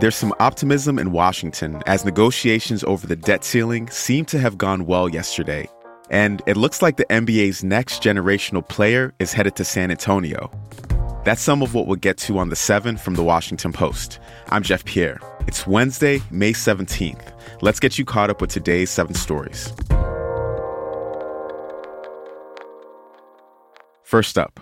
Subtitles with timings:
[0.00, 4.86] There's some optimism in Washington as negotiations over the debt ceiling seem to have gone
[4.86, 5.68] well yesterday.
[6.10, 10.50] And it looks like the NBA's next generational player is headed to San Antonio.
[11.24, 14.18] That's some of what we'll get to on the 7 from the Washington Post.
[14.48, 15.18] I'm Jeff Pierre.
[15.46, 17.32] It's Wednesday, May 17th.
[17.62, 19.72] Let's get you caught up with today's seven stories.
[24.02, 24.60] First up,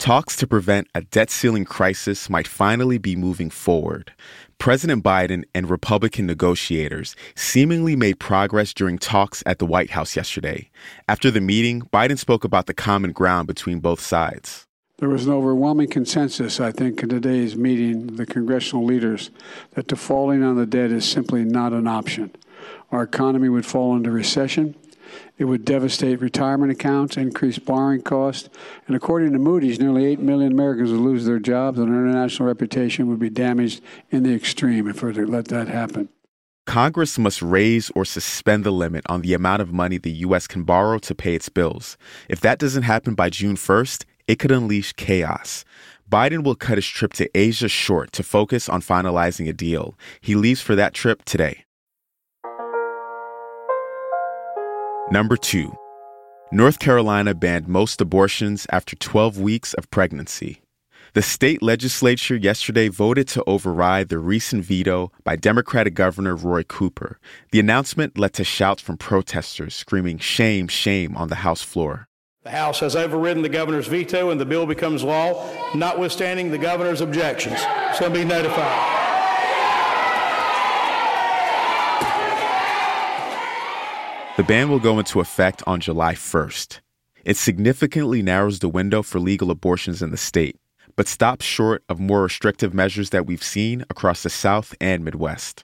[0.00, 4.12] talks to prevent a debt ceiling crisis might finally be moving forward.
[4.58, 10.70] President Biden and Republican negotiators seemingly made progress during talks at the White House yesterday.
[11.06, 14.66] After the meeting, Biden spoke about the common ground between both sides.
[14.96, 19.30] There was an overwhelming consensus, I think, in today's meeting, the congressional leaders,
[19.72, 22.34] that defaulting on the debt is simply not an option.
[22.90, 24.74] Our economy would fall into recession.
[25.38, 28.48] It would devastate retirement accounts, increase borrowing costs,
[28.86, 32.48] and according to Moody's, nearly 8 million Americans would lose their jobs and their international
[32.48, 36.08] reputation would be damaged in the extreme if we were to let that happen.
[36.66, 40.46] Congress must raise or suspend the limit on the amount of money the U.S.
[40.46, 41.96] can borrow to pay its bills.
[42.28, 45.64] If that doesn't happen by June 1st, it could unleash chaos.
[46.08, 49.96] Biden will cut his trip to Asia short to focus on finalizing a deal.
[50.20, 51.64] He leaves for that trip today.
[55.12, 55.76] Number two,
[56.52, 60.62] North Carolina banned most abortions after 12 weeks of pregnancy.
[61.14, 67.18] The state legislature yesterday voted to override the recent veto by Democratic Governor Roy Cooper.
[67.50, 72.06] The announcement led to shouts from protesters screaming, Shame, shame, on the House floor.
[72.44, 75.44] The House has overridden the governor's veto and the bill becomes law,
[75.74, 77.58] notwithstanding the governor's objections.
[77.98, 78.99] So be notified.
[84.40, 86.80] The ban will go into effect on July 1st.
[87.26, 90.56] It significantly narrows the window for legal abortions in the state,
[90.96, 95.62] but stops short of more restrictive measures that we've seen across the South and Midwest.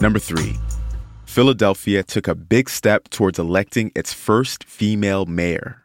[0.00, 0.56] Number three,
[1.24, 5.84] Philadelphia took a big step towards electing its first female mayor.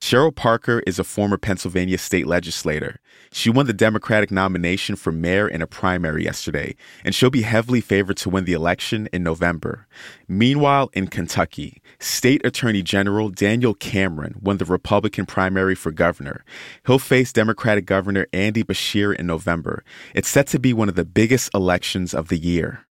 [0.00, 3.00] Cherelle Parker is a former Pennsylvania state legislator.
[3.32, 7.80] She won the Democratic nomination for mayor in a primary yesterday, and she'll be heavily
[7.80, 9.86] favored to win the election in November.
[10.28, 16.44] Meanwhile, in Kentucky, State Attorney General Daniel Cameron won the Republican primary for governor.
[16.86, 19.84] He'll face Democratic Governor Andy Beshear in November.
[20.14, 22.87] It's set to be one of the biggest elections of the year.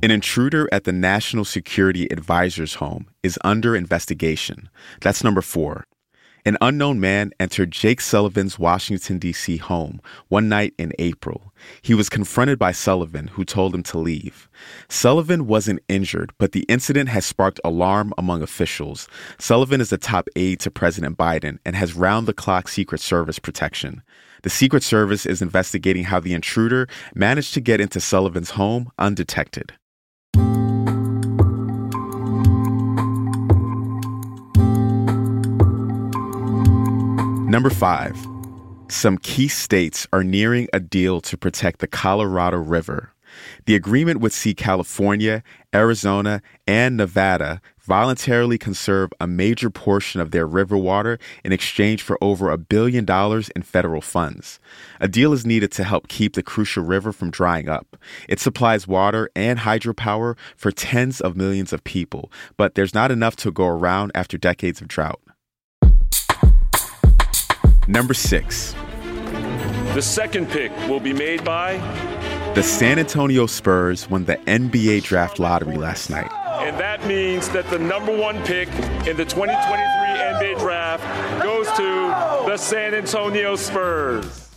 [0.00, 4.68] An intruder at the National Security Advisor's home is under investigation.
[5.00, 5.86] That's number four.
[6.44, 9.56] An unknown man entered Jake Sullivan's Washington, D.C.
[9.56, 11.52] home one night in April.
[11.82, 14.48] He was confronted by Sullivan, who told him to leave.
[14.88, 19.08] Sullivan wasn't injured, but the incident has sparked alarm among officials.
[19.40, 23.40] Sullivan is a top aide to President Biden and has round the clock Secret Service
[23.40, 24.04] protection.
[24.44, 26.86] The Secret Service is investigating how the intruder
[27.16, 29.72] managed to get into Sullivan's home undetected.
[37.48, 38.14] Number five,
[38.90, 43.14] some key states are nearing a deal to protect the Colorado River.
[43.64, 45.42] The agreement would see California,
[45.74, 52.18] Arizona, and Nevada voluntarily conserve a major portion of their river water in exchange for
[52.20, 54.60] over a billion dollars in federal funds.
[55.00, 57.96] A deal is needed to help keep the crucial river from drying up.
[58.28, 63.36] It supplies water and hydropower for tens of millions of people, but there's not enough
[63.36, 65.22] to go around after decades of drought.
[67.88, 68.74] Number six.
[69.94, 71.78] The second pick will be made by.
[72.54, 76.30] The San Antonio Spurs won the NBA draft lottery last night.
[76.60, 78.68] And that means that the number one pick
[79.08, 84.47] in the 2023 NBA draft goes to the San Antonio Spurs.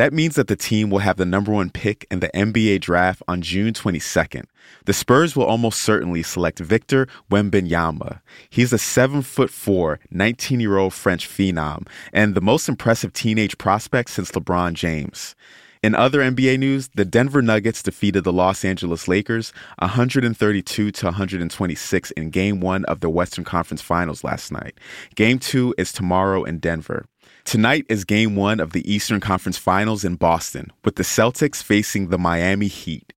[0.00, 3.22] That means that the team will have the number one pick in the NBA draft
[3.28, 4.46] on June 22nd.
[4.86, 8.22] The Spurs will almost certainly select Victor Wembanyama.
[8.48, 13.58] He's a 7 foot 4, 19 year old French phenom and the most impressive teenage
[13.58, 15.36] prospect since LeBron James.
[15.82, 22.10] In other NBA news, the Denver Nuggets defeated the Los Angeles Lakers 132 to 126
[22.12, 24.78] in game 1 of the Western Conference Finals last night.
[25.14, 27.04] Game 2 is tomorrow in Denver.
[27.50, 32.06] Tonight is game one of the Eastern Conference Finals in Boston, with the Celtics facing
[32.06, 33.12] the Miami Heat.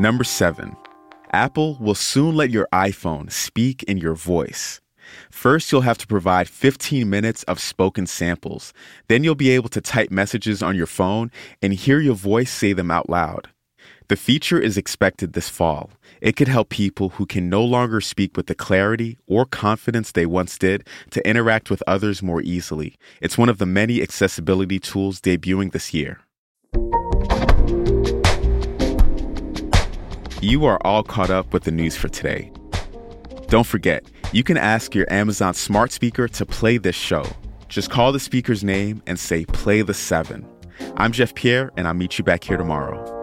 [0.00, 0.76] Number seven,
[1.32, 4.80] Apple will soon let your iPhone speak in your voice.
[5.30, 8.72] First, you'll have to provide 15 minutes of spoken samples.
[9.06, 11.30] Then you'll be able to type messages on your phone
[11.62, 13.48] and hear your voice say them out loud.
[14.08, 15.90] The feature is expected this fall.
[16.20, 20.26] It could help people who can no longer speak with the clarity or confidence they
[20.26, 22.96] once did to interact with others more easily.
[23.20, 26.20] It's one of the many accessibility tools debuting this year.
[30.40, 32.50] You are all caught up with the news for today.
[33.46, 37.24] Don't forget, you can ask your Amazon smart speaker to play this show.
[37.68, 40.44] Just call the speaker's name and say, Play the 7.
[40.96, 43.22] I'm Jeff Pierre, and I'll meet you back here tomorrow.